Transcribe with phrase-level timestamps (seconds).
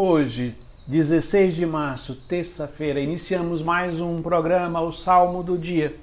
[0.00, 0.56] Hoje,
[0.86, 5.96] 16 de março, terça-feira, iniciamos mais um programa, o Salmo do Dia.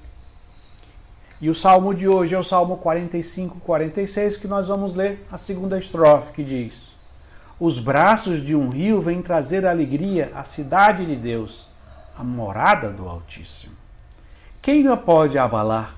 [1.39, 5.37] E o salmo de hoje é o Salmo 45, 46, que nós vamos ler a
[5.37, 6.93] segunda estrofe, que diz:
[7.57, 11.69] Os braços de um rio vêm trazer alegria à cidade de Deus,
[12.17, 13.77] a morada do Altíssimo.
[14.61, 15.95] Quem a pode abalar?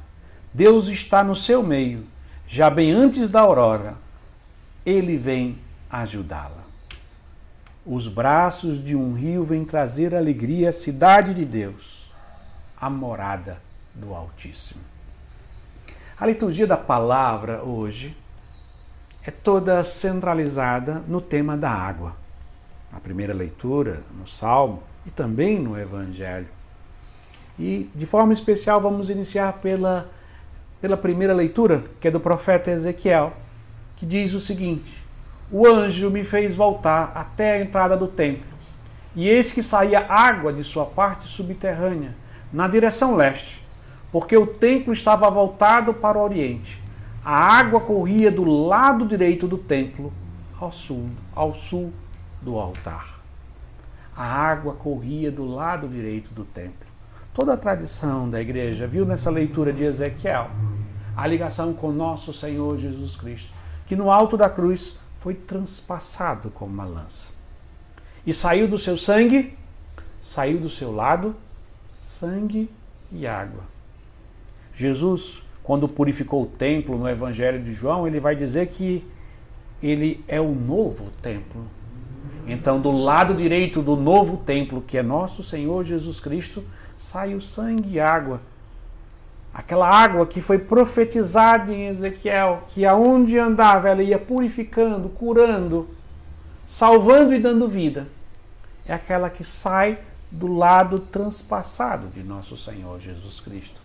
[0.53, 2.05] Deus está no seu meio,
[2.45, 3.97] já bem antes da aurora,
[4.85, 5.57] ele vem
[5.89, 6.66] ajudá-la.
[7.89, 12.11] Os braços de um rio vêm trazer alegria à cidade de Deus,
[12.75, 13.61] a morada
[13.95, 14.81] do Altíssimo.
[16.19, 18.13] A liturgia da palavra hoje
[19.23, 22.17] é toda centralizada no tema da água.
[22.91, 26.49] Na primeira leitura, no Salmo e também no Evangelho.
[27.57, 30.11] E de forma especial vamos iniciar pela,
[30.81, 33.31] pela primeira leitura, que é do profeta Ezequiel,
[33.95, 35.06] que diz o seguinte:
[35.51, 38.57] o anjo me fez voltar até a entrada do templo,
[39.15, 42.15] e eis que saía água de sua parte subterrânea,
[42.51, 43.65] na direção leste,
[44.11, 46.81] porque o templo estava voltado para o oriente.
[47.23, 50.13] A água corria do lado direito do templo,
[50.59, 51.91] ao sul, ao sul
[52.41, 53.19] do altar.
[54.15, 56.87] A água corria do lado direito do templo.
[57.33, 60.49] Toda a tradição da igreja viu nessa leitura de Ezequiel
[61.15, 63.51] a ligação com nosso Senhor Jesus Cristo,
[63.85, 67.31] que no alto da cruz foi transpassado como uma lança.
[68.25, 69.57] E saiu do seu sangue,
[70.19, 71.35] saiu do seu lado,
[71.89, 72.69] sangue
[73.11, 73.63] e água.
[74.73, 79.05] Jesus, quando purificou o templo no Evangelho de João, ele vai dizer que
[79.81, 81.65] ele é o novo templo.
[82.47, 86.63] Então, do lado direito do novo templo, que é nosso Senhor Jesus Cristo,
[86.95, 88.41] sai o sangue e água
[89.57, 95.89] Aquela água que foi profetizada em Ezequiel, que aonde andava ela ia purificando, curando,
[96.63, 98.07] salvando e dando vida,
[98.85, 99.97] é aquela que sai
[100.29, 103.81] do lado transpassado de nosso Senhor Jesus Cristo.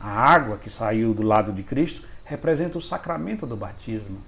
[0.00, 4.18] A água que saiu do lado de Cristo representa o sacramento do batismo,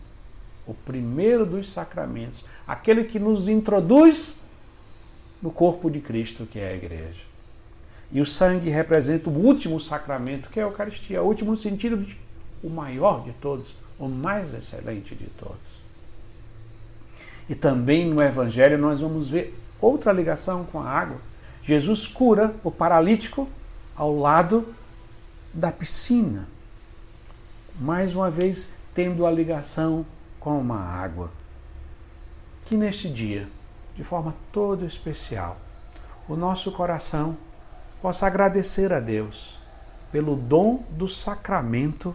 [0.64, 4.44] o primeiro dos sacramentos, aquele que nos introduz
[5.42, 7.27] no corpo de Cristo, que é a igreja.
[8.10, 11.98] E o sangue representa o último sacramento, que é a Eucaristia, o último no sentido
[11.98, 12.18] de
[12.62, 15.78] o maior de todos, o mais excelente de todos.
[17.48, 21.18] E também no Evangelho nós vamos ver outra ligação com a água.
[21.62, 23.48] Jesus cura o paralítico
[23.96, 24.74] ao lado
[25.52, 26.48] da piscina.
[27.78, 30.04] Mais uma vez, tendo a ligação
[30.40, 31.30] com uma água.
[32.64, 33.48] Que neste dia,
[33.96, 35.56] de forma toda especial,
[36.28, 37.36] o nosso coração
[38.00, 39.58] possa agradecer a Deus
[40.10, 42.14] pelo dom do sacramento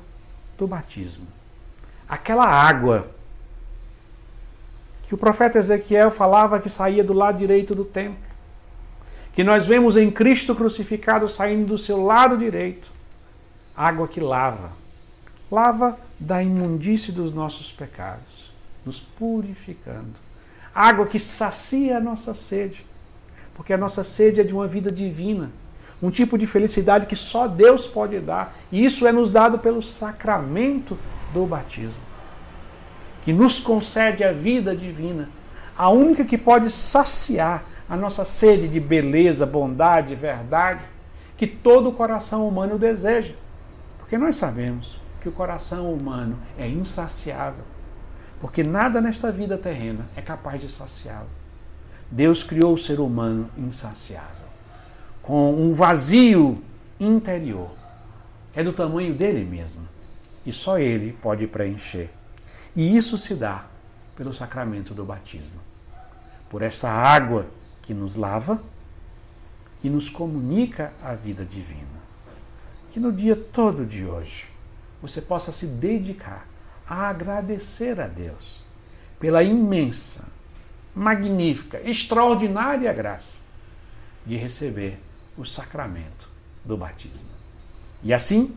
[0.58, 1.28] do batismo.
[2.08, 3.12] Aquela água
[5.04, 8.24] que o profeta Ezequiel falava que saía do lado direito do templo,
[9.34, 12.92] que nós vemos em Cristo crucificado saindo do seu lado direito,
[13.76, 14.72] água que lava,
[15.52, 18.54] lava da imundície dos nossos pecados,
[18.86, 20.14] nos purificando.
[20.74, 22.86] Água que sacia a nossa sede,
[23.54, 25.52] porque a nossa sede é de uma vida divina
[26.03, 28.58] um tipo de felicidade que só Deus pode dar.
[28.69, 31.00] E isso é nos dado pelo sacramento
[31.34, 32.03] do batismo,
[33.22, 35.30] que nos concede a vida divina,
[35.78, 40.84] a única que pode saciar a nossa sede de beleza, bondade, verdade,
[41.38, 43.34] que todo o coração humano deseja.
[43.97, 47.64] Porque nós sabemos que o coração humano é insaciável,
[48.41, 51.30] porque nada nesta vida terrena é capaz de saciá-lo.
[52.12, 54.43] Deus criou o ser humano insaciável
[55.23, 56.61] com um vazio
[57.00, 57.72] interior.
[58.53, 59.88] É do tamanho dele mesmo.
[60.45, 62.09] E só ele pode preencher.
[62.75, 63.66] E isso se dá
[64.16, 65.59] pelo sacramento do batismo.
[66.50, 67.47] Por essa água
[67.81, 68.61] que nos lava
[69.84, 72.03] e nos comunica a vida divina.
[72.91, 74.45] Que no dia todo de hoje
[75.01, 76.47] você possa se dedicar
[76.88, 78.63] a agradecer a Deus
[79.19, 80.25] pela imensa,
[80.94, 83.40] magnífica, extraordinária graça
[84.26, 84.99] de receber
[85.38, 86.30] o sacramento
[86.64, 87.30] do batismo.
[88.02, 88.56] E assim,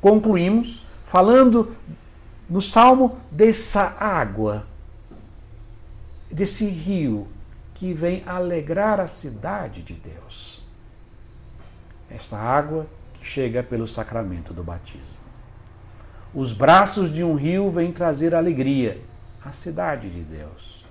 [0.00, 1.76] concluímos falando
[2.48, 4.66] no salmo dessa água,
[6.30, 7.28] desse rio
[7.74, 10.62] que vem alegrar a cidade de Deus.
[12.10, 15.20] Esta água que chega pelo sacramento do batismo.
[16.34, 19.02] Os braços de um rio vêm trazer alegria
[19.44, 20.84] à cidade de Deus,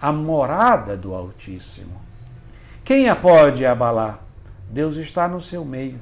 [0.00, 2.05] a morada do Altíssimo
[2.86, 4.20] quem a pode abalar?
[4.70, 5.98] Deus está no seu meio.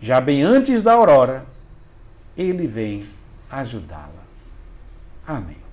[0.00, 1.44] Já bem antes da aurora,
[2.34, 3.06] ele vem
[3.50, 4.24] ajudá-la.
[5.26, 5.63] Amém.